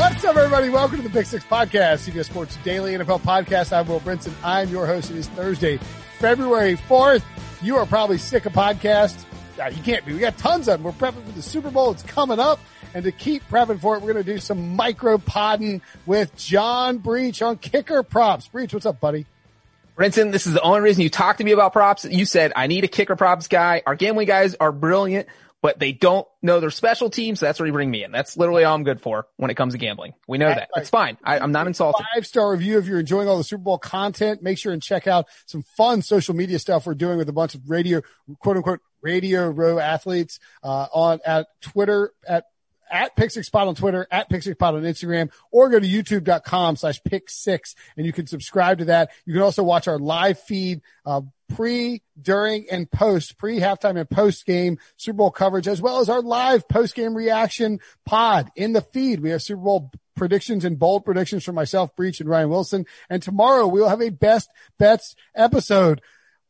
What's 0.00 0.24
up, 0.24 0.34
everybody? 0.34 0.70
Welcome 0.70 0.96
to 0.96 1.02
the 1.02 1.10
Pick 1.10 1.26
Six 1.26 1.44
Podcast, 1.44 2.08
CBS 2.08 2.24
Sports 2.24 2.56
Daily 2.64 2.94
NFL 2.94 3.20
Podcast. 3.20 3.70
I'm 3.70 3.86
Will 3.86 4.00
Brinson. 4.00 4.32
I'm 4.42 4.70
your 4.70 4.86
host. 4.86 5.10
It 5.10 5.16
is 5.18 5.28
Thursday, 5.28 5.76
February 6.18 6.76
4th. 6.76 7.22
You 7.60 7.76
are 7.76 7.84
probably 7.84 8.16
sick 8.16 8.46
of 8.46 8.54
podcasts. 8.54 9.26
You 9.58 9.82
can't 9.82 10.06
be. 10.06 10.14
We 10.14 10.20
got 10.20 10.38
tons 10.38 10.68
of 10.68 10.82
them. 10.82 10.84
We're 10.84 10.92
prepping 10.92 11.22
for 11.26 11.32
the 11.32 11.42
Super 11.42 11.70
Bowl. 11.70 11.90
It's 11.90 12.02
coming 12.02 12.38
up. 12.38 12.60
And 12.94 13.04
to 13.04 13.12
keep 13.12 13.46
prepping 13.50 13.78
for 13.78 13.94
it, 13.94 14.00
we're 14.00 14.14
going 14.14 14.24
to 14.24 14.32
do 14.32 14.38
some 14.38 14.74
micro 14.74 15.18
podding 15.18 15.82
with 16.06 16.34
John 16.34 16.96
Breech 16.96 17.42
on 17.42 17.58
kicker 17.58 18.02
props. 18.02 18.48
Breech, 18.48 18.72
what's 18.72 18.86
up, 18.86 19.00
buddy? 19.00 19.26
Brinson, 19.98 20.32
this 20.32 20.46
is 20.46 20.54
the 20.54 20.62
only 20.62 20.80
reason 20.80 21.02
you 21.02 21.10
talked 21.10 21.38
to 21.38 21.44
me 21.44 21.52
about 21.52 21.74
props. 21.74 22.06
You 22.06 22.24
said, 22.24 22.54
I 22.56 22.68
need 22.68 22.84
a 22.84 22.88
kicker 22.88 23.16
props 23.16 23.48
guy. 23.48 23.82
Our 23.84 23.96
gambling 23.96 24.28
guys 24.28 24.54
are 24.54 24.72
brilliant, 24.72 25.28
but 25.62 25.78
they 25.78 25.92
don't 25.92 26.26
know 26.42 26.60
their 26.60 26.70
special 26.70 27.10
teams. 27.10 27.40
So 27.40 27.46
that's 27.46 27.58
where 27.60 27.66
you 27.66 27.72
bring 27.72 27.90
me 27.90 28.04
in. 28.04 28.12
That's 28.12 28.36
literally 28.36 28.64
all 28.64 28.74
I'm 28.74 28.84
good 28.84 29.00
for 29.00 29.26
when 29.36 29.50
it 29.50 29.54
comes 29.54 29.74
to 29.74 29.78
gambling. 29.78 30.14
We 30.26 30.38
know 30.38 30.48
that. 30.48 30.70
It's 30.76 30.90
fine. 30.90 31.18
I, 31.22 31.38
I'm 31.38 31.52
not 31.52 31.66
insulted. 31.66 32.04
Five 32.14 32.26
star 32.26 32.50
review 32.50 32.78
if 32.78 32.86
you're 32.86 33.00
enjoying 33.00 33.28
all 33.28 33.38
the 33.38 33.44
Super 33.44 33.62
Bowl 33.62 33.78
content. 33.78 34.42
Make 34.42 34.58
sure 34.58 34.72
and 34.72 34.82
check 34.82 35.06
out 35.06 35.26
some 35.46 35.62
fun 35.76 36.02
social 36.02 36.34
media 36.34 36.58
stuff 36.58 36.86
we're 36.86 36.94
doing 36.94 37.18
with 37.18 37.28
a 37.28 37.32
bunch 37.32 37.54
of 37.54 37.68
radio, 37.68 38.00
quote 38.38 38.56
unquote, 38.56 38.80
radio 39.02 39.48
row 39.48 39.78
athletes, 39.78 40.38
uh, 40.62 40.86
on 40.92 41.20
at 41.24 41.46
Twitter 41.60 42.12
at 42.26 42.44
at 42.90 43.16
Pick 43.16 43.30
Six 43.30 43.48
Pod 43.48 43.68
on 43.68 43.74
Twitter, 43.74 44.06
at 44.10 44.28
Pick 44.28 44.42
Six 44.42 44.56
Pod 44.58 44.74
on 44.74 44.82
Instagram, 44.82 45.30
or 45.50 45.68
go 45.68 45.78
to 45.78 45.86
youtube.com 45.86 46.76
slash 46.76 47.02
Pick 47.04 47.30
Six 47.30 47.74
and 47.96 48.06
you 48.06 48.12
can 48.12 48.26
subscribe 48.26 48.78
to 48.78 48.86
that. 48.86 49.10
You 49.24 49.34
can 49.34 49.42
also 49.42 49.62
watch 49.62 49.88
our 49.88 49.98
live 49.98 50.40
feed, 50.40 50.82
uh, 51.06 51.22
pre, 51.54 52.02
during, 52.20 52.66
and 52.70 52.90
post, 52.90 53.38
pre 53.38 53.58
halftime 53.58 53.98
and 53.98 54.08
post 54.08 54.46
game 54.46 54.78
Super 54.96 55.18
Bowl 55.18 55.30
coverage, 55.30 55.68
as 55.68 55.80
well 55.82 55.98
as 56.00 56.08
our 56.08 56.22
live 56.22 56.68
post 56.68 56.94
game 56.94 57.14
reaction 57.14 57.80
pod 58.04 58.50
in 58.56 58.72
the 58.72 58.80
feed. 58.80 59.20
We 59.20 59.30
have 59.30 59.42
Super 59.42 59.62
Bowl 59.62 59.90
predictions 60.16 60.64
and 60.64 60.78
bold 60.78 61.04
predictions 61.04 61.44
from 61.44 61.54
myself, 61.54 61.96
Breech 61.96 62.20
and 62.20 62.28
Ryan 62.28 62.50
Wilson. 62.50 62.86
And 63.08 63.22
tomorrow 63.22 63.66
we 63.66 63.80
will 63.80 63.88
have 63.88 64.02
a 64.02 64.10
best 64.10 64.50
bets 64.78 65.16
episode. 65.34 66.02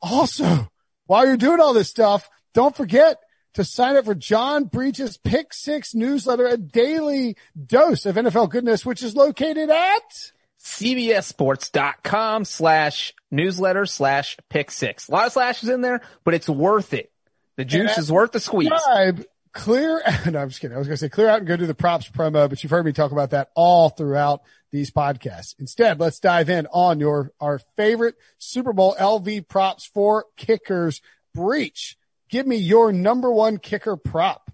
Also, 0.02 0.70
while 1.06 1.26
you're 1.26 1.36
doing 1.36 1.60
all 1.60 1.74
this 1.74 1.88
stuff, 1.88 2.28
don't 2.52 2.76
forget 2.76 3.18
to 3.54 3.64
sign 3.64 3.96
up 3.96 4.04
for 4.04 4.14
John 4.14 4.64
Breech's 4.64 5.16
Pick 5.16 5.52
Six 5.52 5.94
newsletter, 5.94 6.46
a 6.46 6.56
daily 6.56 7.36
dose 7.66 8.06
of 8.06 8.16
NFL 8.16 8.50
goodness, 8.50 8.86
which 8.86 9.02
is 9.02 9.16
located 9.16 9.70
at 9.70 10.32
CBSSports.com 10.62 12.44
slash 12.44 13.14
newsletter 13.30 13.86
slash 13.86 14.36
pick 14.48 14.70
six. 14.70 15.08
A 15.08 15.12
lot 15.12 15.26
of 15.26 15.32
slashes 15.32 15.68
in 15.68 15.80
there, 15.80 16.02
but 16.24 16.34
it's 16.34 16.48
worth 16.48 16.92
it. 16.92 17.10
The 17.56 17.64
juice 17.64 17.98
is 17.98 18.12
worth 18.12 18.32
the 18.32 18.40
squeeze. 18.40 18.68
Subscribe, 18.68 19.24
clear. 19.52 20.02
No, 20.30 20.38
I'm 20.38 20.48
just 20.48 20.60
kidding. 20.60 20.76
I 20.76 20.78
was 20.78 20.86
going 20.86 20.96
to 20.96 21.00
say 21.00 21.08
clear 21.08 21.28
out 21.28 21.38
and 21.38 21.48
go 21.48 21.56
do 21.56 21.66
the 21.66 21.74
props 21.74 22.08
promo, 22.08 22.48
but 22.48 22.62
you've 22.62 22.70
heard 22.70 22.84
me 22.84 22.92
talk 22.92 23.12
about 23.12 23.30
that 23.30 23.50
all 23.54 23.88
throughout 23.88 24.42
these 24.70 24.90
podcasts. 24.90 25.54
Instead, 25.58 25.98
let's 25.98 26.20
dive 26.20 26.48
in 26.48 26.66
on 26.72 27.00
your, 27.00 27.32
our 27.40 27.58
favorite 27.76 28.14
Super 28.38 28.72
Bowl 28.72 28.94
LV 28.98 29.48
props 29.48 29.86
for 29.86 30.26
kickers 30.36 31.00
Breech. 31.34 31.96
Give 32.30 32.46
me 32.46 32.56
your 32.56 32.92
number 32.92 33.30
one 33.30 33.58
kicker 33.58 33.96
prop. 33.96 34.50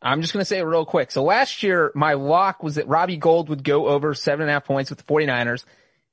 I'm 0.00 0.20
just 0.22 0.32
going 0.32 0.40
to 0.40 0.46
say 0.46 0.58
it 0.58 0.62
real 0.62 0.84
quick. 0.84 1.10
So 1.10 1.22
last 1.22 1.62
year, 1.62 1.90
my 1.94 2.14
lock 2.14 2.62
was 2.62 2.76
that 2.76 2.88
Robbie 2.88 3.16
Gould 3.16 3.48
would 3.48 3.64
go 3.64 3.88
over 3.88 4.14
seven 4.14 4.42
and 4.42 4.50
a 4.50 4.52
half 4.54 4.64
points 4.64 4.90
with 4.90 5.00
the 5.00 5.04
49ers. 5.04 5.64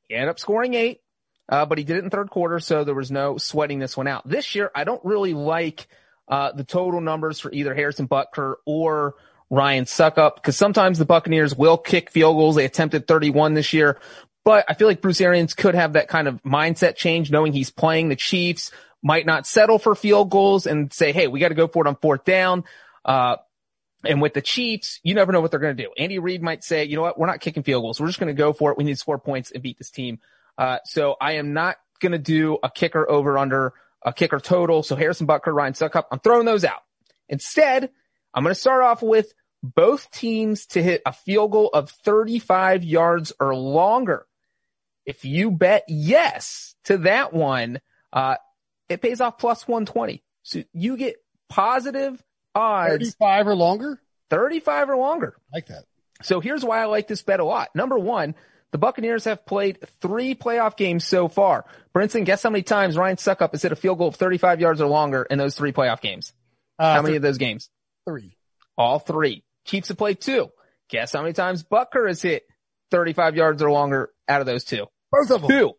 He 0.07 0.15
ended 0.15 0.29
up 0.29 0.39
scoring 0.39 0.73
eight, 0.73 1.01
uh, 1.47 1.65
but 1.65 1.77
he 1.77 1.83
did 1.83 1.97
it 1.97 2.03
in 2.03 2.09
third 2.09 2.29
quarter, 2.29 2.59
so 2.59 2.83
there 2.83 2.95
was 2.95 3.11
no 3.11 3.37
sweating 3.37 3.79
this 3.79 3.95
one 3.95 4.07
out. 4.07 4.27
This 4.27 4.55
year, 4.55 4.71
I 4.73 4.83
don't 4.83 5.03
really 5.05 5.33
like 5.33 5.87
uh, 6.27 6.51
the 6.51 6.63
total 6.63 6.99
numbers 6.99 7.39
for 7.39 7.51
either 7.51 7.75
Harrison 7.75 8.07
Butker 8.07 8.55
or 8.65 9.15
Ryan 9.49 9.85
Succop 9.85 10.35
because 10.35 10.57
sometimes 10.57 10.97
the 10.97 11.05
Buccaneers 11.05 11.55
will 11.55 11.77
kick 11.77 12.09
field 12.09 12.35
goals. 12.35 12.55
They 12.55 12.65
attempted 12.65 13.07
31 13.07 13.53
this 13.53 13.73
year, 13.73 13.99
but 14.43 14.65
I 14.67 14.73
feel 14.73 14.87
like 14.87 15.01
Bruce 15.01 15.21
Arians 15.21 15.53
could 15.53 15.75
have 15.75 15.93
that 15.93 16.07
kind 16.07 16.27
of 16.27 16.41
mindset 16.43 16.95
change, 16.95 17.31
knowing 17.31 17.53
he's 17.53 17.69
playing 17.69 18.09
the 18.09 18.15
Chiefs, 18.15 18.71
might 19.05 19.27
not 19.27 19.45
settle 19.45 19.77
for 19.77 19.93
field 19.93 20.31
goals 20.31 20.65
and 20.65 20.91
say, 20.91 21.11
hey, 21.11 21.27
we 21.27 21.39
got 21.39 21.49
to 21.49 21.55
go 21.55 21.67
for 21.67 21.85
it 21.85 21.87
on 21.87 21.95
fourth 21.95 22.25
down. 22.25 22.63
Uh, 23.05 23.35
and 24.03 24.19
with 24.19 24.33
the 24.33 24.41
Chiefs, 24.41 24.99
you 25.03 25.13
never 25.13 25.31
know 25.31 25.41
what 25.41 25.51
they're 25.51 25.59
going 25.59 25.77
to 25.77 25.83
do. 25.83 25.91
Andy 25.95 26.17
Reid 26.17 26.41
might 26.41 26.63
say, 26.63 26.85
you 26.85 26.95
know 26.95 27.03
what? 27.03 27.19
We're 27.19 27.27
not 27.27 27.39
kicking 27.39 27.61
field 27.61 27.83
goals. 27.83 28.01
We're 28.01 28.07
just 28.07 28.19
going 28.19 28.35
to 28.35 28.37
go 28.37 28.51
for 28.51 28.71
it. 28.71 28.79
We 28.79 28.83
need 28.83 28.97
score 28.97 29.19
points 29.19 29.51
and 29.51 29.61
beat 29.61 29.77
this 29.77 29.91
team. 29.91 30.17
Uh, 30.57 30.79
so 30.85 31.17
I 31.21 31.33
am 31.33 31.53
not 31.53 31.77
going 31.99 32.13
to 32.13 32.17
do 32.17 32.57
a 32.63 32.69
kicker 32.69 33.07
over 33.07 33.37
under 33.37 33.73
a 34.03 34.11
kicker 34.11 34.39
total. 34.39 34.81
So 34.81 34.95
Harrison 34.95 35.27
Butker, 35.27 35.53
Ryan 35.53 35.73
Succop, 35.73 36.05
I'm 36.11 36.19
throwing 36.19 36.47
those 36.47 36.65
out. 36.65 36.81
Instead, 37.29 37.91
I'm 38.33 38.43
going 38.43 38.55
to 38.55 38.59
start 38.59 38.81
off 38.81 39.03
with 39.03 39.31
both 39.61 40.09
teams 40.09 40.65
to 40.67 40.81
hit 40.81 41.03
a 41.05 41.13
field 41.13 41.51
goal 41.51 41.69
of 41.71 41.91
35 41.91 42.83
yards 42.83 43.33
or 43.39 43.55
longer. 43.55 44.25
If 45.05 45.25
you 45.25 45.51
bet 45.51 45.83
yes 45.87 46.73
to 46.85 46.97
that 46.99 47.33
one, 47.33 47.81
uh, 48.11 48.37
it 48.89 49.01
pays 49.01 49.21
off 49.21 49.37
plus 49.37 49.67
120. 49.67 50.23
So 50.43 50.63
you 50.73 50.97
get 50.97 51.15
positive 51.49 52.21
odds 52.53 52.91
35 52.91 53.47
or 53.47 53.55
longer? 53.55 54.01
35 54.29 54.89
or 54.89 54.97
longer. 54.97 55.35
I 55.53 55.57
like 55.57 55.67
that. 55.67 55.83
So 56.21 56.39
here's 56.39 56.63
why 56.63 56.81
I 56.81 56.85
like 56.85 57.07
this 57.07 57.21
bet 57.21 57.39
a 57.39 57.45
lot. 57.45 57.69
Number 57.75 57.97
one, 57.97 58.35
the 58.71 58.77
Buccaneers 58.77 59.25
have 59.25 59.45
played 59.45 59.79
three 60.01 60.35
playoff 60.35 60.75
games 60.77 61.05
so 61.05 61.27
far. 61.27 61.65
Brinson, 61.95 62.25
guess 62.25 62.43
how 62.43 62.49
many 62.49 62.63
times 62.63 62.97
Ryan 62.97 63.17
Succop 63.17 63.51
has 63.51 63.61
hit 63.61 63.71
a 63.71 63.75
field 63.75 63.97
goal 63.97 64.09
of 64.09 64.15
35 64.15 64.59
yards 64.59 64.81
or 64.81 64.87
longer 64.87 65.23
in 65.23 65.37
those 65.37 65.55
three 65.55 65.71
playoff 65.71 66.01
games? 66.01 66.33
Uh, 66.79 66.95
how 66.95 67.01
many 67.01 67.15
of 67.15 67.21
those 67.21 67.37
games? 67.37 67.69
Three. 68.07 68.37
All 68.77 68.99
three. 68.99 69.43
Chiefs 69.65 69.89
have 69.89 69.97
played 69.97 70.19
two. 70.19 70.49
Guess 70.89 71.13
how 71.13 71.21
many 71.21 71.33
times 71.33 71.63
Butker 71.63 72.07
has 72.07 72.21
hit 72.21 72.43
35 72.91 73.35
yards 73.35 73.61
or 73.61 73.71
longer 73.71 74.09
out 74.27 74.41
of 74.41 74.45
those 74.45 74.63
two? 74.63 74.85
Both 75.11 75.31
of 75.31 75.41
them. 75.41 75.49
Two. 75.49 75.73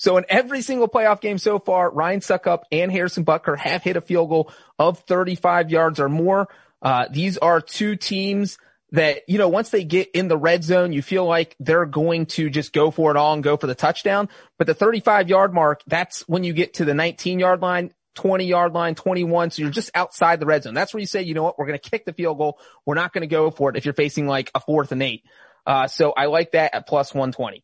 So 0.00 0.16
in 0.16 0.24
every 0.30 0.62
single 0.62 0.88
playoff 0.88 1.20
game 1.20 1.36
so 1.36 1.58
far, 1.58 1.90
Ryan 1.90 2.20
Succop 2.20 2.60
and 2.72 2.90
Harrison 2.90 3.22
Butker 3.22 3.58
have 3.58 3.82
hit 3.82 3.96
a 3.96 4.00
field 4.00 4.30
goal 4.30 4.50
of 4.78 5.00
35 5.00 5.70
yards 5.70 6.00
or 6.00 6.08
more. 6.08 6.48
Uh, 6.80 7.04
these 7.10 7.36
are 7.36 7.60
two 7.60 7.96
teams 7.96 8.56
that, 8.92 9.28
you 9.28 9.36
know, 9.36 9.48
once 9.48 9.68
they 9.68 9.84
get 9.84 10.10
in 10.12 10.28
the 10.28 10.38
red 10.38 10.64
zone, 10.64 10.94
you 10.94 11.02
feel 11.02 11.26
like 11.26 11.54
they're 11.60 11.84
going 11.84 12.24
to 12.24 12.48
just 12.48 12.72
go 12.72 12.90
for 12.90 13.10
it 13.10 13.18
all 13.18 13.34
and 13.34 13.42
go 13.42 13.58
for 13.58 13.66
the 13.66 13.74
touchdown. 13.74 14.30
But 14.56 14.66
the 14.66 14.72
35 14.72 15.28
yard 15.28 15.52
mark, 15.52 15.82
that's 15.86 16.26
when 16.26 16.44
you 16.44 16.54
get 16.54 16.72
to 16.74 16.86
the 16.86 16.94
19 16.94 17.38
yard 17.38 17.60
line, 17.60 17.92
20 18.14 18.46
yard 18.46 18.72
line, 18.72 18.94
21. 18.94 19.50
So 19.50 19.60
you're 19.60 19.70
just 19.70 19.90
outside 19.94 20.40
the 20.40 20.46
red 20.46 20.62
zone. 20.62 20.72
That's 20.72 20.94
where 20.94 21.02
you 21.02 21.06
say, 21.06 21.20
you 21.24 21.34
know 21.34 21.42
what? 21.42 21.58
We're 21.58 21.66
going 21.66 21.78
to 21.78 21.90
kick 21.90 22.06
the 22.06 22.14
field 22.14 22.38
goal. 22.38 22.58
We're 22.86 22.94
not 22.94 23.12
going 23.12 23.20
to 23.20 23.26
go 23.26 23.50
for 23.50 23.68
it 23.68 23.76
if 23.76 23.84
you're 23.84 23.92
facing 23.92 24.26
like 24.26 24.50
a 24.54 24.60
fourth 24.60 24.92
and 24.92 25.02
eight. 25.02 25.24
Uh, 25.66 25.88
so 25.88 26.12
I 26.12 26.24
like 26.24 26.52
that 26.52 26.74
at 26.74 26.88
plus 26.88 27.12
120. 27.12 27.62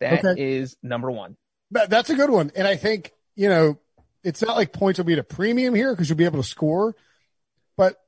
That 0.00 0.22
Okay. 0.22 0.38
is 0.38 0.76
number 0.82 1.10
one. 1.10 1.38
That, 1.70 1.90
that's 1.90 2.10
a 2.10 2.14
good 2.14 2.30
one. 2.30 2.50
And 2.54 2.66
I 2.66 2.76
think, 2.76 3.12
you 3.34 3.48
know, 3.48 3.78
it's 4.24 4.42
not 4.42 4.56
like 4.56 4.72
points 4.72 4.98
will 4.98 5.04
be 5.04 5.12
at 5.12 5.18
a 5.18 5.24
premium 5.24 5.74
here 5.74 5.92
because 5.92 6.08
you'll 6.08 6.18
be 6.18 6.24
able 6.24 6.42
to 6.42 6.48
score, 6.48 6.96
but 7.76 8.00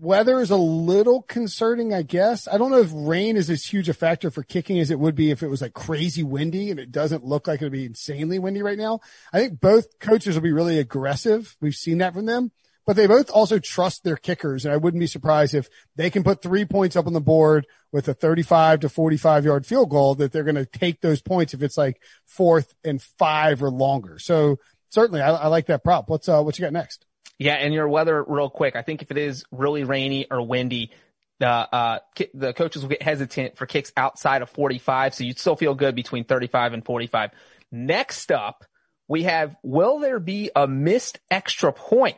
weather 0.00 0.40
is 0.40 0.50
a 0.50 0.56
little 0.56 1.22
concerning, 1.22 1.94
I 1.94 2.02
guess. 2.02 2.48
I 2.48 2.58
don't 2.58 2.70
know 2.70 2.80
if 2.80 2.90
rain 2.92 3.36
is 3.36 3.48
as 3.48 3.64
huge 3.64 3.88
a 3.88 3.94
factor 3.94 4.30
for 4.30 4.42
kicking 4.42 4.78
as 4.80 4.90
it 4.90 4.98
would 4.98 5.14
be 5.14 5.30
if 5.30 5.42
it 5.42 5.48
was 5.48 5.62
like 5.62 5.74
crazy 5.74 6.22
windy 6.22 6.70
and 6.70 6.80
it 6.80 6.90
doesn't 6.90 7.24
look 7.24 7.46
like 7.46 7.62
it'll 7.62 7.70
be 7.70 7.86
insanely 7.86 8.38
windy 8.38 8.62
right 8.62 8.78
now. 8.78 9.00
I 9.32 9.38
think 9.38 9.60
both 9.60 9.98
coaches 10.00 10.34
will 10.34 10.42
be 10.42 10.52
really 10.52 10.78
aggressive. 10.78 11.56
We've 11.60 11.74
seen 11.74 11.98
that 11.98 12.14
from 12.14 12.26
them, 12.26 12.50
but 12.86 12.96
they 12.96 13.06
both 13.06 13.30
also 13.30 13.58
trust 13.58 14.04
their 14.04 14.16
kickers. 14.16 14.64
And 14.64 14.74
I 14.74 14.76
wouldn't 14.76 15.00
be 15.00 15.06
surprised 15.06 15.54
if 15.54 15.68
they 15.96 16.10
can 16.10 16.24
put 16.24 16.42
three 16.42 16.64
points 16.64 16.96
up 16.96 17.06
on 17.06 17.12
the 17.12 17.20
board 17.20 17.66
with 17.92 18.08
a 18.08 18.14
35 18.14 18.80
to 18.80 18.88
45 18.88 19.44
yard 19.44 19.66
field 19.66 19.90
goal 19.90 20.14
that 20.16 20.32
they're 20.32 20.44
going 20.44 20.54
to 20.56 20.66
take 20.66 21.00
those 21.00 21.22
points 21.22 21.54
if 21.54 21.62
it's 21.62 21.76
like 21.78 22.00
fourth 22.26 22.74
and 22.84 23.00
five 23.00 23.62
or 23.62 23.70
longer. 23.70 24.18
So 24.18 24.58
certainly 24.90 25.20
I, 25.20 25.30
I 25.30 25.46
like 25.48 25.66
that 25.66 25.84
prop. 25.84 26.08
What's, 26.08 26.28
uh, 26.28 26.42
what 26.42 26.58
you 26.58 26.64
got 26.64 26.72
next? 26.72 27.06
Yeah, 27.38 27.54
and 27.54 27.74
your 27.74 27.88
weather 27.88 28.22
real 28.22 28.50
quick. 28.50 28.76
I 28.76 28.82
think 28.82 29.02
if 29.02 29.10
it 29.10 29.18
is 29.18 29.44
really 29.50 29.84
rainy 29.84 30.26
or 30.30 30.46
windy, 30.46 30.92
the 31.40 31.48
uh 31.48 31.98
the 32.34 32.52
coaches 32.52 32.82
will 32.82 32.90
get 32.90 33.02
hesitant 33.02 33.56
for 33.56 33.66
kicks 33.66 33.92
outside 33.96 34.42
of 34.42 34.50
45, 34.50 35.14
so 35.14 35.24
you'd 35.24 35.40
still 35.40 35.56
feel 35.56 35.74
good 35.74 35.96
between 35.96 36.22
35 36.22 36.72
and 36.72 36.84
45. 36.84 37.30
Next 37.72 38.30
up, 38.30 38.64
we 39.08 39.24
have 39.24 39.56
will 39.64 39.98
there 39.98 40.20
be 40.20 40.50
a 40.54 40.68
missed 40.68 41.18
extra 41.32 41.72
point? 41.72 42.16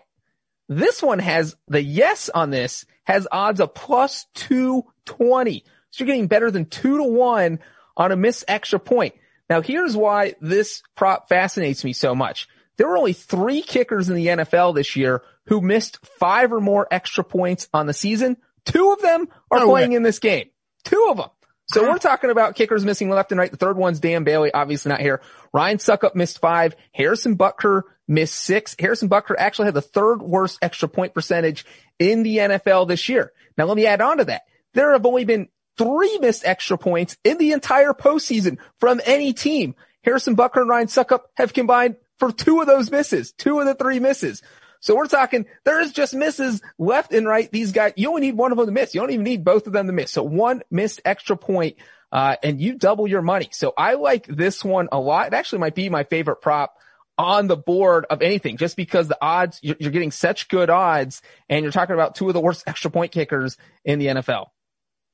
This 0.69 1.03
one 1.03 1.19
has 1.19 1.57
the 1.69 1.83
yes 1.83 2.29
on 2.31 2.51
this 2.51 2.87
has 3.05 3.29
odds 3.31 3.61
of 3.61 3.75
plus 3.75 4.27
220. 4.35 5.65
So 5.91 6.03
you're 6.05 6.07
getting 6.07 6.27
better 6.27 6.51
than 6.51 6.67
2 6.67 6.99
to 6.99 7.05
1 7.05 7.59
on 7.97 8.13
a 8.13 8.17
missed 8.17 8.45
extra 8.49 8.79
point. 8.79 9.15
Now 9.49 9.61
here's 9.61 9.97
why 9.97 10.35
this 10.41 10.83
prop 10.97 11.29
fascinates 11.29 11.85
me 11.85 11.93
so 11.93 12.15
much. 12.15 12.49
There 12.77 12.89
were 12.89 12.97
only 12.97 13.13
three 13.13 13.63
kickers 13.63 14.09
in 14.09 14.17
the 14.17 14.27
NFL 14.29 14.75
this 14.75 14.97
year 14.97 15.23
who 15.47 15.61
missed 15.61 16.05
five 16.19 16.53
or 16.53 16.61
more 16.61 16.89
extra 16.91 17.23
points 17.23 17.69
on 17.73 17.87
the 17.87 17.93
season. 17.93 18.37
Two 18.65 18.93
of 18.93 19.03
them 19.03 19.29
are 19.51 19.61
No 19.61 19.69
playing 19.69 19.91
way. 19.91 19.97
in 19.97 20.03
this 20.03 20.19
game. 20.19 20.49
Two 20.85 21.09
of 21.11 21.19
them. 21.19 21.29
So 21.69 21.83
we're 21.83 21.99
talking 21.99 22.31
about 22.31 22.57
kickers 22.57 22.85
missing 22.85 23.09
left 23.09 23.33
and 23.33 23.39
right. 23.39 23.51
The 23.51 23.57
third 23.57 23.77
one's 23.77 24.01
Dan 24.01 24.25
Bailey, 24.25 24.53
obviously 24.53 24.91
not 24.91 25.01
here. 25.01 25.23
Ryan 25.53 25.79
Succop 25.79 26.15
missed 26.15 26.39
five. 26.39 26.77
Harrison 26.93 27.37
Butker 27.37 27.83
missed 28.07 28.35
six. 28.35 28.77
Harrison 28.79 29.09
Butker 29.09 29.35
actually 29.39 29.67
had 29.67 29.75
the 29.75 29.81
third 29.81 30.21
worst 30.21 30.59
extra 30.61 30.89
point 30.89 31.15
percentage 31.15 31.65
in 31.99 32.23
the 32.23 32.37
NFL 32.37 32.87
this 32.89 33.09
year. 33.09 33.33
Now 33.57 33.65
let 33.65 33.77
me 33.77 33.87
add 33.87 34.03
on 34.03 34.19
to 34.19 34.25
that. 34.27 34.43
There 34.75 34.93
have 34.93 35.07
only 35.07 35.25
been 35.25 35.49
three 35.79 36.19
missed 36.19 36.45
extra 36.45 36.77
points 36.77 37.17
in 37.25 37.39
the 37.39 37.53
entire 37.53 37.93
postseason 37.93 38.59
from 38.79 39.01
any 39.05 39.33
team. 39.33 39.75
Harrison 40.03 40.37
Butker 40.37 40.61
and 40.61 40.69
Ryan 40.69 40.89
Succop 40.89 41.21
have 41.37 41.55
combined 41.55 41.97
for 42.19 42.31
two 42.31 42.61
of 42.61 42.67
those 42.67 42.91
misses, 42.91 43.33
two 43.33 43.59
of 43.59 43.67
the 43.67 43.75
three 43.75 44.01
misses. 44.01 44.43
So 44.85 44.95
we're 44.95 45.07
talking, 45.07 45.47
there 45.65 45.81
is 45.81 45.93
just 45.93 46.13
misses 46.13 46.61
left 46.79 47.15
and 47.15 47.27
right. 47.27 47.51
These 47.51 47.73
guys, 47.73 47.95
you 47.97 48.11
only 48.11 48.21
need 48.21 48.37
one 48.37 48.53
of 48.53 48.59
them 48.59 48.67
to 48.67 48.73
miss. 48.73 48.95
You 48.95 49.01
don't 49.01 49.13
even 49.13 49.25
need 49.25 49.43
both 49.43 49.67
of 49.67 49.73
them 49.73 49.87
to 49.87 49.95
miss. 49.95 50.11
So 50.13 50.23
one 50.23 50.63
missed 50.71 51.01
extra 51.07 51.39
point, 51.39 51.77
uh, 52.13 52.37
and 52.43 52.61
you 52.61 52.75
double 52.75 53.09
your 53.09 53.23
money. 53.23 53.49
So 53.51 53.73
I 53.79 53.95
like 53.95 54.27
this 54.27 54.63
one 54.63 54.91
a 54.93 55.01
lot. 55.01 55.29
It 55.29 55.33
actually 55.33 55.61
might 55.61 55.75
be 55.75 55.89
my 55.89 56.05
favorite 56.05 56.43
prop 56.43 56.77
on 57.17 57.47
the 57.47 57.57
board 57.57 58.05
of 58.11 58.21
anything 58.21 58.59
just 58.59 58.77
because 58.77 59.09
the 59.09 59.17
odds, 59.23 59.59
you're, 59.63 59.77
you're 59.81 59.91
getting 59.91 60.11
such 60.11 60.49
good 60.49 60.69
odds 60.69 61.23
and 61.49 61.63
you're 61.63 61.73
talking 61.73 61.95
about 61.95 62.15
two 62.15 62.29
of 62.29 62.35
the 62.35 62.41
worst 62.41 62.65
extra 62.67 62.91
point 62.91 63.11
kickers 63.11 63.57
in 63.87 63.99
the 63.99 64.09
NFL. 64.09 64.49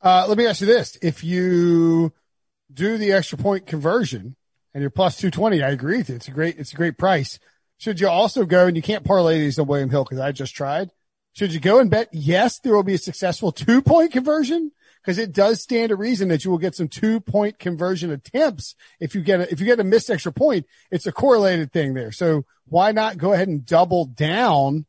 Uh, 0.02 0.24
let 0.28 0.36
me 0.36 0.48
ask 0.48 0.60
you 0.60 0.66
this. 0.66 0.98
If 1.00 1.22
you 1.22 2.12
do 2.74 2.98
the 2.98 3.12
extra 3.12 3.38
point 3.38 3.66
conversion 3.66 4.34
and 4.74 4.80
you're 4.80 4.90
plus 4.90 5.16
220, 5.18 5.62
I 5.62 5.70
agree 5.70 5.98
with 5.98 6.08
you. 6.08 6.16
It's 6.16 6.26
a 6.26 6.32
great, 6.32 6.58
it's 6.58 6.72
a 6.72 6.76
great 6.76 6.98
price. 6.98 7.38
Should 7.80 7.98
you 7.98 8.10
also 8.10 8.44
go 8.44 8.66
and 8.66 8.76
you 8.76 8.82
can't 8.82 9.04
parlay 9.04 9.38
these 9.38 9.58
on 9.58 9.66
William 9.66 9.88
Hill 9.88 10.04
because 10.04 10.20
I 10.20 10.32
just 10.32 10.54
tried. 10.54 10.90
Should 11.32 11.54
you 11.54 11.60
go 11.60 11.80
and 11.80 11.90
bet 11.90 12.10
yes, 12.12 12.58
there 12.58 12.74
will 12.74 12.82
be 12.82 12.94
a 12.94 12.98
successful 12.98 13.52
two 13.52 13.80
point 13.80 14.12
conversion? 14.12 14.72
Because 15.00 15.16
it 15.16 15.32
does 15.32 15.62
stand 15.62 15.88
to 15.88 15.96
reason 15.96 16.28
that 16.28 16.44
you 16.44 16.50
will 16.50 16.58
get 16.58 16.74
some 16.74 16.88
two 16.88 17.20
point 17.20 17.58
conversion 17.58 18.10
attempts. 18.10 18.74
If 19.00 19.14
you 19.14 19.22
get 19.22 19.40
a, 19.40 19.50
if 19.50 19.60
you 19.60 19.66
get 19.66 19.80
a 19.80 19.84
missed 19.84 20.10
extra 20.10 20.30
point, 20.30 20.66
it's 20.90 21.06
a 21.06 21.12
correlated 21.12 21.72
thing 21.72 21.94
there. 21.94 22.12
So 22.12 22.44
why 22.66 22.92
not 22.92 23.16
go 23.16 23.32
ahead 23.32 23.48
and 23.48 23.64
double 23.64 24.04
down 24.04 24.84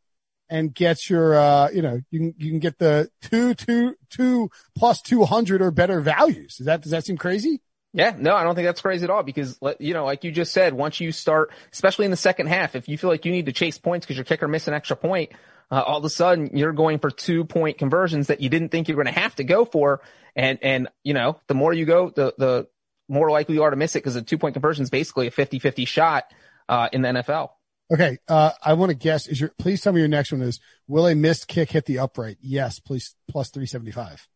and 0.49 0.75
get 0.75 1.09
your, 1.09 1.33
uh, 1.35 1.69
you 1.69 1.81
know, 1.81 2.01
you 2.09 2.19
can, 2.19 2.35
you 2.39 2.49
can 2.49 2.59
get 2.59 2.77
the 2.77 3.09
two, 3.21 3.53
two, 3.53 3.95
two 4.09 4.51
plus 4.77 5.01
200 5.01 5.61
or 5.61 5.71
better 5.71 6.01
values. 6.01 6.57
Does 6.57 6.65
that, 6.65 6.81
does 6.81 6.91
that 6.91 7.05
seem 7.05 7.15
crazy? 7.15 7.61
Yeah, 7.93 8.15
no, 8.17 8.33
I 8.33 8.43
don't 8.43 8.55
think 8.55 8.67
that's 8.67 8.81
crazy 8.81 9.03
at 9.03 9.09
all 9.09 9.23
because, 9.23 9.59
you 9.79 9.93
know, 9.93 10.05
like 10.05 10.23
you 10.23 10.31
just 10.31 10.53
said, 10.53 10.73
once 10.73 11.01
you 11.01 11.11
start, 11.11 11.51
especially 11.73 12.05
in 12.05 12.11
the 12.11 12.17
second 12.17 12.47
half, 12.47 12.75
if 12.75 12.87
you 12.87 12.97
feel 12.97 13.09
like 13.09 13.25
you 13.25 13.33
need 13.33 13.47
to 13.47 13.51
chase 13.51 13.77
points 13.77 14.05
because 14.05 14.17
your 14.17 14.23
kicker 14.23 14.47
missed 14.47 14.69
an 14.69 14.73
extra 14.73 14.95
point, 14.95 15.33
uh, 15.69 15.81
all 15.85 15.97
of 15.97 16.05
a 16.05 16.09
sudden 16.09 16.51
you're 16.53 16.71
going 16.71 16.99
for 16.99 17.11
two 17.11 17.43
point 17.43 17.77
conversions 17.77 18.27
that 18.27 18.39
you 18.39 18.49
didn't 18.49 18.69
think 18.69 18.87
you 18.87 18.95
were 18.95 19.03
going 19.03 19.13
to 19.13 19.19
have 19.19 19.35
to 19.35 19.43
go 19.43 19.65
for. 19.65 20.01
And, 20.37 20.59
and, 20.61 20.87
you 21.03 21.13
know, 21.13 21.39
the 21.47 21.53
more 21.53 21.73
you 21.73 21.85
go, 21.85 22.09
the, 22.09 22.33
the 22.37 22.67
more 23.09 23.29
likely 23.29 23.55
you 23.55 23.63
are 23.63 23.69
to 23.69 23.75
miss 23.75 23.95
it 23.97 23.99
because 23.99 24.15
a 24.15 24.21
two 24.21 24.37
point 24.37 24.53
conversion 24.53 24.83
is 24.83 24.89
basically 24.89 25.27
a 25.27 25.31
50 25.31 25.59
50 25.59 25.83
shot, 25.83 26.25
uh, 26.69 26.87
in 26.93 27.01
the 27.01 27.09
NFL. 27.09 27.49
Okay. 27.93 28.19
Uh, 28.29 28.51
I 28.63 28.73
want 28.73 28.91
to 28.91 28.95
guess 28.95 29.27
is 29.27 29.41
your, 29.41 29.51
please 29.59 29.81
tell 29.81 29.91
me 29.91 29.99
your 29.99 30.07
next 30.07 30.31
one 30.31 30.41
is, 30.41 30.61
will 30.87 31.07
a 31.07 31.15
missed 31.15 31.49
kick 31.49 31.71
hit 31.71 31.85
the 31.85 31.99
upright? 31.99 32.37
Yes, 32.39 32.79
please, 32.79 33.15
plus 33.27 33.49
375. 33.49 34.29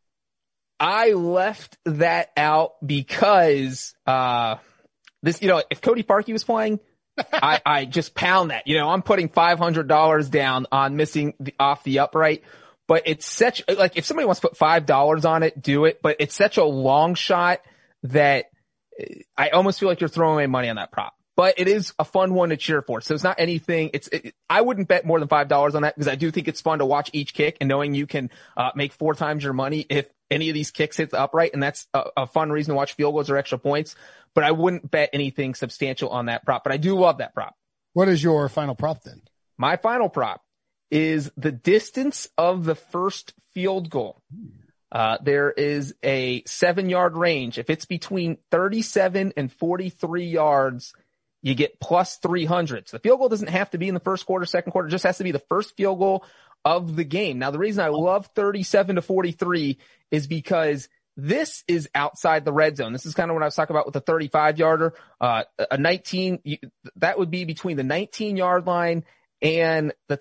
I 0.79 1.13
left 1.13 1.77
that 1.85 2.31
out 2.35 2.73
because, 2.85 3.93
uh, 4.05 4.57
this, 5.23 5.41
you 5.41 5.47
know, 5.47 5.63
if 5.69 5.81
Cody 5.81 6.03
Parkey 6.03 6.33
was 6.33 6.43
playing, 6.43 6.79
I, 7.17 7.61
I 7.65 7.85
just 7.85 8.13
pound 8.13 8.51
that, 8.51 8.67
you 8.67 8.77
know, 8.77 8.89
I'm 8.89 9.01
putting 9.01 9.29
$500 9.29 10.29
down 10.29 10.67
on 10.71 10.95
missing 10.95 11.33
the, 11.39 11.53
off 11.59 11.83
the 11.83 11.99
upright, 11.99 12.43
but 12.87 13.03
it's 13.05 13.25
such, 13.25 13.63
like, 13.67 13.97
if 13.97 14.05
somebody 14.05 14.25
wants 14.25 14.41
to 14.41 14.49
put 14.49 14.57
$5 14.57 15.29
on 15.29 15.43
it, 15.43 15.61
do 15.61 15.85
it, 15.85 16.01
but 16.01 16.17
it's 16.19 16.35
such 16.35 16.57
a 16.57 16.63
long 16.63 17.15
shot 17.15 17.61
that 18.03 18.45
I 19.37 19.49
almost 19.49 19.79
feel 19.79 19.89
like 19.89 20.01
you're 20.01 20.07
throwing 20.07 20.35
away 20.35 20.47
money 20.47 20.69
on 20.69 20.75
that 20.75 20.91
prop 20.91 21.13
but 21.35 21.55
it 21.57 21.67
is 21.67 21.93
a 21.99 22.05
fun 22.05 22.33
one 22.33 22.49
to 22.49 22.57
cheer 22.57 22.81
for. 22.81 23.01
So 23.01 23.13
it's 23.13 23.23
not 23.23 23.39
anything. 23.39 23.91
It's, 23.93 24.07
it, 24.07 24.35
I 24.49 24.61
wouldn't 24.61 24.87
bet 24.87 25.05
more 25.05 25.19
than 25.19 25.27
$5 25.27 25.75
on 25.75 25.81
that 25.81 25.95
because 25.95 26.07
I 26.07 26.15
do 26.15 26.31
think 26.31 26.47
it's 26.47 26.61
fun 26.61 26.79
to 26.79 26.85
watch 26.85 27.09
each 27.13 27.33
kick 27.33 27.57
and 27.59 27.67
knowing 27.67 27.93
you 27.93 28.07
can, 28.07 28.29
uh, 28.55 28.71
make 28.75 28.93
four 28.93 29.13
times 29.13 29.43
your 29.43 29.53
money 29.53 29.85
if 29.89 30.07
any 30.31 30.49
of 30.49 30.53
these 30.53 30.71
kicks 30.71 30.97
hit 30.97 31.11
the 31.11 31.19
upright. 31.19 31.53
And 31.53 31.61
that's 31.61 31.87
a, 31.93 32.03
a, 32.17 32.27
fun 32.27 32.51
reason 32.51 32.71
to 32.71 32.75
watch 32.75 32.93
field 32.93 33.13
goals 33.13 33.29
or 33.29 33.37
extra 33.37 33.57
points, 33.57 33.95
but 34.33 34.43
I 34.43 34.51
wouldn't 34.51 34.89
bet 34.89 35.09
anything 35.13 35.55
substantial 35.55 36.09
on 36.09 36.27
that 36.27 36.45
prop, 36.45 36.63
but 36.63 36.73
I 36.73 36.77
do 36.77 36.97
love 36.97 37.17
that 37.17 37.33
prop. 37.33 37.55
What 37.93 38.07
is 38.07 38.23
your 38.23 38.47
final 38.49 38.75
prop 38.75 39.03
then? 39.03 39.21
My 39.57 39.77
final 39.77 40.09
prop 40.09 40.41
is 40.91 41.31
the 41.37 41.51
distance 41.51 42.27
of 42.37 42.65
the 42.65 42.75
first 42.75 43.33
field 43.53 43.89
goal. 43.89 44.21
Uh, 44.91 45.17
there 45.21 45.51
is 45.51 45.93
a 46.03 46.43
seven 46.45 46.89
yard 46.89 47.17
range. 47.17 47.57
If 47.57 47.69
it's 47.69 47.85
between 47.85 48.37
37 48.51 49.33
and 49.35 49.51
43 49.51 50.25
yards, 50.25 50.93
you 51.45 51.53
get 51.53 51.79
plus 51.79 52.17
300. 52.17 52.89
So 52.89 52.97
the 52.97 53.01
field 53.01 53.19
goal 53.19 53.29
doesn't 53.29 53.49
have 53.49 53.69
to 53.69 53.77
be 53.77 53.87
in 53.87 53.93
the 53.93 53.99
first 53.99 54.25
quarter, 54.25 54.47
second 54.47 54.71
quarter, 54.71 54.89
just 54.89 55.03
has 55.03 55.19
to 55.19 55.23
be 55.23 55.31
the 55.31 55.37
first 55.47 55.77
field 55.77 55.99
goal 55.99 56.25
of 56.65 56.95
the 56.95 57.03
game. 57.03 57.37
Now, 57.37 57.51
the 57.51 57.59
reason 57.59 57.85
I 57.85 57.89
love 57.89 58.27
37 58.35 58.95
to 58.95 59.03
43 59.03 59.77
is 60.09 60.25
because 60.25 60.89
this 61.15 61.63
is 61.67 61.87
outside 61.93 62.45
the 62.45 62.51
red 62.51 62.77
zone. 62.77 62.93
This 62.93 63.05
is 63.05 63.13
kind 63.13 63.29
of 63.29 63.35
what 63.35 63.43
I 63.43 63.45
was 63.45 63.53
talking 63.53 63.75
about 63.75 63.85
with 63.85 63.93
the 63.93 64.01
35 64.01 64.57
yarder. 64.57 64.95
Uh, 65.21 65.43
a 65.69 65.77
19, 65.77 66.39
that 66.95 67.19
would 67.19 67.29
be 67.29 67.45
between 67.45 67.77
the 67.77 67.83
19 67.83 68.37
yard 68.37 68.65
line 68.65 69.05
and 69.39 69.93
the 70.09 70.17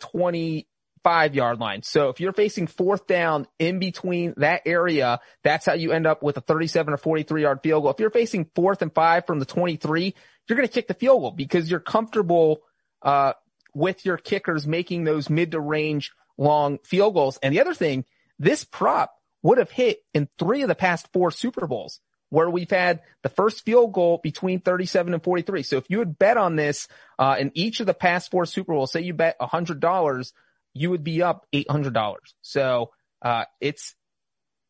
25 1.05 1.35
yard 1.35 1.61
line. 1.61 1.83
So 1.83 2.09
if 2.09 2.21
you're 2.21 2.33
facing 2.33 2.67
fourth 2.67 3.07
down 3.07 3.47
in 3.59 3.79
between 3.79 4.35
that 4.39 4.63
area, 4.65 5.21
that's 5.43 5.67
how 5.67 5.75
you 5.75 5.93
end 5.93 6.07
up 6.07 6.23
with 6.23 6.37
a 6.39 6.41
37 6.41 6.95
or 6.95 6.97
43 6.97 7.43
yard 7.43 7.61
field 7.63 7.83
goal. 7.83 7.93
If 7.93 8.01
you're 8.01 8.11
facing 8.11 8.47
fourth 8.55 8.83
and 8.83 8.93
five 8.93 9.27
from 9.27 9.39
the 9.39 9.45
23, 9.45 10.15
you're 10.49 10.57
going 10.57 10.69
to 10.69 10.73
kick 10.73 10.89
the 10.89 10.95
field 10.95 11.21
goal 11.21 11.31
because 11.31 11.71
you're 11.71 11.81
comfortable, 11.81 12.63
uh, 13.03 13.35
with 13.75 14.05
your 14.07 14.17
kickers 14.17 14.67
making 14.67 15.05
those 15.05 15.29
mid 15.29 15.51
to 15.51 15.61
range 15.61 16.13
long 16.39 16.79
field 16.85 17.15
goals. 17.15 17.39
And 17.43 17.53
the 17.53 17.61
other 17.61 17.75
thing, 17.75 18.05
this 18.39 18.65
prop 18.65 19.15
would 19.43 19.59
have 19.59 19.71
hit 19.71 19.99
in 20.15 20.29
three 20.39 20.63
of 20.63 20.69
the 20.69 20.75
past 20.75 21.09
four 21.13 21.31
Super 21.31 21.67
Bowls 21.67 22.01
where 22.31 22.49
we've 22.51 22.71
had 22.71 23.01
the 23.23 23.29
first 23.29 23.65
field 23.65 23.93
goal 23.93 24.19
between 24.23 24.61
37 24.61 25.13
and 25.15 25.23
43. 25.23 25.63
So 25.63 25.77
if 25.77 25.85
you 25.89 26.01
had 26.01 26.19
bet 26.19 26.37
on 26.37 26.57
this, 26.57 26.89
uh, 27.19 27.37
in 27.39 27.53
each 27.55 27.81
of 27.81 27.87
the 27.87 27.95
past 27.95 28.31
four 28.31 28.45
Super 28.47 28.73
Bowls, 28.73 28.93
say 28.93 29.03
you 29.03 29.15
bet 29.15 29.39
$100, 29.39 30.33
you 30.75 30.91
would 30.91 31.05
be 31.05 31.23
up 31.23 31.47
$800. 31.53 32.17
So, 32.43 32.91
uh, 33.23 33.45
it's, 33.61 33.95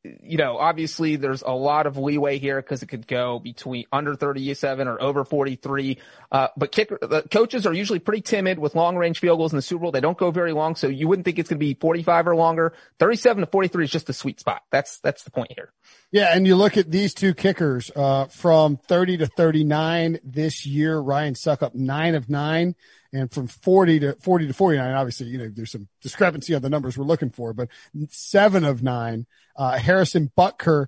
you 0.05 0.37
know, 0.37 0.59
obviously 0.59 1.17
there's 1.17 1.41
a 1.41 1.51
lot 1.51 1.87
of 1.87 1.97
leeway 1.97 2.39
here 2.39 2.61
because 2.61 2.83
it 2.83 2.87
could 2.87 3.07
go 3.07 3.39
between 3.39 3.87
under 3.91 4.15
37 4.15 4.87
or 4.87 5.01
over 5.01 5.25
43. 5.25 5.99
Uh, 6.31 6.49
but 6.59 6.73
kicker, 6.73 6.99
the 7.01 7.23
coaches 7.23 7.67
are 7.67 7.73
usually 7.73 8.01
pretty 8.01 8.21
timid 8.21 8.59
with 8.59 8.75
long 8.75 8.97
range 8.97 9.19
field 9.19 9.39
goals 9.39 9.53
in 9.53 9.57
the 9.57 9.63
Super 9.63 9.81
Bowl. 9.83 9.93
They 9.93 10.03
don't 10.03 10.19
go 10.19 10.31
very 10.31 10.53
long. 10.53 10.77
So 10.77 10.89
you 10.89 11.09
wouldn't 11.09 11.25
think 11.25 11.39
it's 11.39 11.49
going 11.49 11.59
to 11.59 11.67
be 11.67 11.73
45 11.73 12.29
or 12.29 12.37
longer. 12.37 12.75
37 12.99 13.41
to 13.41 13.47
43 13.47 13.85
is 13.85 13.91
just 13.91 14.07
the 14.07 14.13
sweet 14.13 14.41
spot. 14.41 14.63
That's, 14.71 15.01
that's 15.01 15.23
the 15.23 15.31
point 15.31 15.53
here. 15.57 15.73
Yeah. 16.13 16.37
And 16.37 16.47
you 16.47 16.57
look 16.57 16.77
at 16.77 16.91
these 16.91 17.15
two 17.15 17.33
kickers, 17.33 17.91
uh, 17.97 18.27
from 18.27 18.77
30 18.77 19.19
to 19.19 19.27
39 19.27 20.19
this 20.23 20.67
year, 20.67 20.99
Ryan 20.99 21.33
Succop 21.33 21.75
nine 21.75 22.15
of 22.15 22.29
nine 22.29 22.75
and 23.15 23.33
from 23.33 23.47
40 23.47 24.01
to 24.01 24.17
40 24.21 24.49
to 24.49 24.53
49, 24.53 24.93
obviously, 24.93 25.27
you 25.29 25.39
know, 25.39 25.49
there's 25.49 25.71
some 25.71 25.89
discrepancy 26.03 26.55
on 26.55 26.63
the 26.63 26.69
numbers 26.69 26.99
we're 26.99 27.05
looking 27.05 27.31
for, 27.31 27.53
but 27.53 27.69
seven 28.09 28.65
of 28.65 28.83
nine, 28.83 29.27
uh, 29.57 29.79
Harrison 29.79 30.33
Butker, 30.37 30.87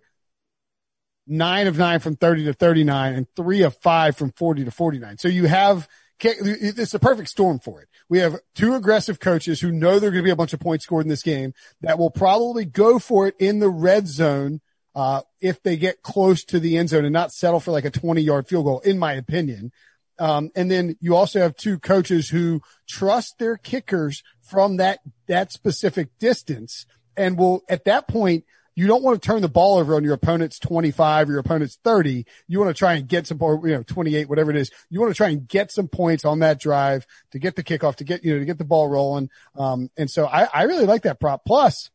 nine 1.27 1.69
of 1.69 1.79
nine 1.79 2.01
from 2.01 2.17
30 2.17 2.47
to 2.47 2.53
39 2.53 3.15
and 3.15 3.27
three 3.37 3.63
of 3.63 3.77
five 3.77 4.17
from 4.17 4.33
40 4.33 4.65
to 4.65 4.71
49. 4.73 5.19
So 5.19 5.29
you 5.29 5.47
have, 5.47 5.89
it's 6.21 6.95
a 6.95 6.99
perfect 6.99 7.29
storm 7.29 7.61
for 7.61 7.81
it. 7.81 7.89
We 8.09 8.19
have 8.19 8.37
two 8.57 8.75
aggressive 8.75 9.21
coaches 9.21 9.61
who 9.61 9.71
know 9.71 10.01
they're 10.01 10.11
going 10.11 10.23
to 10.23 10.27
be 10.27 10.31
a 10.31 10.37
bunch 10.37 10.53
of 10.53 10.61
points 10.61 10.85
scored 10.85 11.05
in 11.05 11.09
this 11.09 11.23
game 11.23 11.55
that 11.81 11.99
will 11.99 12.11
probably 12.11 12.65
go 12.65 12.99
for 12.99 13.29
it 13.29 13.37
in 13.39 13.61
the 13.61 13.71
red 13.71 14.09
zone. 14.09 14.61
Uh, 14.97 15.21
if 15.43 15.63
they 15.63 15.77
get 15.77 16.03
close 16.03 16.43
to 16.43 16.59
the 16.59 16.79
end 16.79 16.89
zone 16.89 17.05
and 17.05 17.13
not 17.13 17.31
settle 17.31 17.61
for 17.61 17.71
like 17.71 17.85
a 17.85 17.91
20 17.91 18.23
yard 18.23 18.49
field 18.49 18.65
goal, 18.65 18.81
in 18.81 18.99
my 18.99 19.13
opinion. 19.13 19.71
Um, 20.19 20.51
and 20.55 20.71
then 20.71 20.97
you 21.01 21.15
also 21.15 21.41
have 21.41 21.57
two 21.57 21.79
coaches 21.79 22.29
who 22.29 22.63
trust 22.89 23.39
their 23.39 23.57
kickers 23.57 24.23
from 24.41 24.77
that, 24.79 25.01
that 25.27 25.53
specific 25.53 26.19
distance 26.19 26.87
and 27.17 27.39
will 27.39 27.63
at 27.69 27.85
that 27.85 28.09
point, 28.09 28.45
you 28.75 28.87
don't 28.87 29.03
want 29.03 29.21
to 29.21 29.27
turn 29.27 29.41
the 29.41 29.49
ball 29.49 29.79
over 29.79 29.95
on 29.95 30.05
your 30.05 30.13
opponent's 30.13 30.59
25 30.59 31.29
your 31.29 31.39
opponent's 31.39 31.79
30. 31.83 32.27
You 32.47 32.59
want 32.59 32.69
to 32.69 32.79
try 32.79 32.95
and 32.95 33.09
get 33.09 33.27
some, 33.27 33.39
you 33.41 33.75
know, 33.75 33.83
28, 33.83 34.29
whatever 34.29 34.51
it 34.51 34.57
is. 34.57 34.71
You 34.91 35.01
want 35.01 35.11
to 35.13 35.17
try 35.17 35.31
and 35.31 35.49
get 35.49 35.73
some 35.73 35.89
points 35.89 36.27
on 36.27 36.41
that 36.41 36.61
drive 36.61 37.07
to 37.31 37.39
get 37.39 37.57
the 37.57 37.65
kickoff, 37.65 37.97
to 37.97 38.05
get, 38.05 38.23
you 38.23 38.35
know, 38.35 38.41
to 38.41 38.45
get 38.45 38.59
the 38.59 38.65
ball 38.65 38.89
rolling. 38.89 39.31
Um, 39.57 39.91
and 39.97 40.11
so 40.11 40.27
I, 40.27 40.47
I 40.53 40.63
really 40.65 40.85
like 40.85 41.03
that 41.03 41.21
prop. 41.21 41.47
Plus 41.47 41.91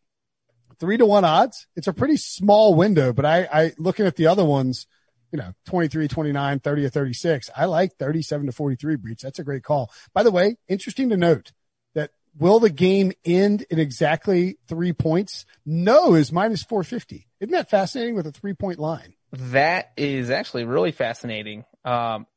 three 0.80 0.98
to 0.98 1.06
one 1.06 1.24
odds. 1.24 1.68
It's 1.75 1.88
a 1.88 1.94
pretty 1.94 2.18
small 2.18 2.74
window, 2.74 3.13
but 3.13 3.25
I, 3.25 3.48
I 3.54 3.74
looking 3.78 4.08
at 4.08 4.16
the 4.16 4.28
other 4.28 4.44
ones, 4.44 4.88
you 5.32 5.40
know, 5.40 5.54
23, 5.66 6.08
29, 6.08 6.60
30 6.60 6.86
or 6.86 6.90
36. 6.90 7.50
I 7.56 7.66
like 7.66 7.96
37 7.98 8.48
to 8.48 8.52
43 8.52 8.96
Breech. 8.98 9.22
That's 9.22 9.40
a 9.40 9.44
great 9.44 9.64
call. 9.64 9.92
By 10.14 10.24
the 10.24 10.32
way, 10.32 10.58
interesting 10.68 11.10
to 11.10 11.18
note 11.18 11.52
that 11.96 12.12
will 12.38 12.60
the 12.60 12.70
game 12.70 13.12
end 13.26 13.66
in 13.70 13.80
exactly 13.80 14.58
three 14.68 14.94
points? 14.94 15.46
No 15.66 16.14
is 16.16 16.32
minus 16.32 16.64
450. 16.64 17.28
Isn't 17.40 17.52
that 17.52 17.70
fascinating 17.70 18.16
with 18.16 18.28
a 18.28 18.32
three 18.32 18.54
point 18.54 18.80
line? 18.80 19.14
That 19.32 19.92
is 19.96 20.30
actually 20.30 20.66
really 20.66 20.92
fascinating. 20.92 21.66
Um, 21.86 22.28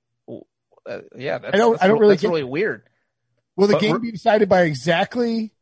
uh, 0.87 1.01
yeah, 1.17 1.39
I 1.43 1.57
don't, 1.57 1.83
I 1.83 1.89
don't 1.89 1.99
really, 1.99 2.15
that's 2.15 2.25
really 2.25 2.45
weird. 2.45 2.83
Will 3.57 3.67
the 3.67 3.75
but 3.75 3.83
game 3.83 4.01
be 4.01 4.13
decided 4.13 4.49
by 4.49 4.63
exactly 4.63 5.55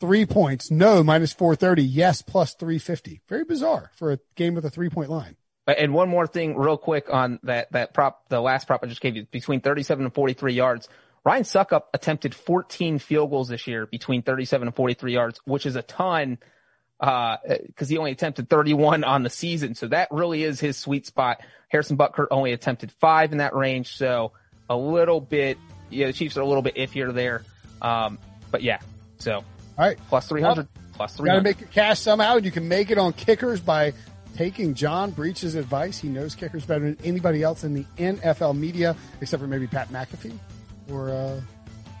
three 0.00 0.26
points. 0.26 0.70
No, 0.70 1.02
minus 1.02 1.32
430. 1.32 1.82
Yes, 1.82 2.22
plus 2.22 2.54
350. 2.54 3.22
Very 3.28 3.44
bizarre 3.44 3.90
for 3.96 4.12
a 4.12 4.18
game 4.34 4.54
with 4.54 4.64
a 4.64 4.70
three 4.70 4.90
point 4.90 5.10
line. 5.10 5.36
And 5.66 5.92
one 5.92 6.08
more 6.08 6.26
thing 6.26 6.56
real 6.56 6.76
quick 6.76 7.12
on 7.12 7.40
that, 7.42 7.72
that 7.72 7.92
prop, 7.92 8.28
the 8.28 8.40
last 8.40 8.66
prop 8.66 8.84
I 8.84 8.86
just 8.86 9.00
gave 9.00 9.16
you 9.16 9.26
between 9.30 9.60
37 9.60 10.04
and 10.04 10.14
43 10.14 10.52
yards. 10.52 10.88
Ryan 11.24 11.42
Succop 11.42 11.82
attempted 11.92 12.36
14 12.36 13.00
field 13.00 13.30
goals 13.30 13.48
this 13.48 13.66
year 13.66 13.86
between 13.86 14.22
37 14.22 14.68
and 14.68 14.76
43 14.76 15.12
yards, 15.12 15.40
which 15.44 15.66
is 15.66 15.74
a 15.74 15.82
ton, 15.82 16.38
uh, 17.00 17.38
cause 17.74 17.88
he 17.88 17.98
only 17.98 18.12
attempted 18.12 18.48
31 18.48 19.02
on 19.02 19.24
the 19.24 19.30
season. 19.30 19.74
So 19.74 19.88
that 19.88 20.08
really 20.12 20.44
is 20.44 20.60
his 20.60 20.76
sweet 20.76 21.04
spot. 21.04 21.40
Harrison 21.68 21.96
Butker 21.96 22.28
only 22.30 22.52
attempted 22.52 22.92
five 22.92 23.32
in 23.32 23.38
that 23.38 23.56
range. 23.56 23.96
So 23.96 24.32
a 24.70 24.76
little 24.76 25.20
bit, 25.20 25.58
yeah, 25.90 26.06
the 26.06 26.12
Chiefs 26.12 26.36
are 26.36 26.42
a 26.42 26.46
little 26.46 26.62
bit 26.62 26.76
iffier 26.76 27.12
there. 27.12 27.42
Um, 27.82 28.18
but 28.52 28.62
yeah, 28.62 28.78
so. 29.18 29.38
All 29.38 29.44
right. 29.78 29.98
Plus 30.08 30.28
300, 30.28 30.56
well, 30.56 30.68
plus 30.94 31.16
300. 31.16 31.42
Gotta 31.42 31.42
make 31.42 31.68
it 31.68 31.74
cash 31.74 31.98
somehow. 31.98 32.36
You 32.36 32.52
can 32.52 32.68
make 32.68 32.92
it 32.92 32.98
on 32.98 33.12
kickers 33.12 33.60
by 33.60 33.94
taking 34.36 34.74
John 34.74 35.10
Breech's 35.10 35.54
advice. 35.54 35.98
He 35.98 36.08
knows 36.08 36.34
kickers 36.34 36.66
better 36.66 36.84
than 36.84 36.98
anybody 37.04 37.42
else 37.42 37.64
in 37.64 37.74
the 37.74 37.84
NFL 37.96 38.56
media, 38.56 38.94
except 39.20 39.40
for 39.40 39.46
maybe 39.46 39.66
Pat 39.66 39.88
McAfee 39.90 40.38
or, 40.90 41.10
uh, 41.10 41.40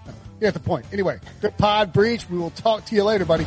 you 0.06 0.40
get 0.40 0.54
the 0.54 0.60
point. 0.60 0.84
Anyway, 0.92 1.18
good 1.40 1.56
pod, 1.56 1.92
Breach. 1.92 2.28
We 2.28 2.38
will 2.38 2.50
talk 2.50 2.84
to 2.86 2.94
you 2.94 3.04
later, 3.04 3.24
buddy. 3.24 3.46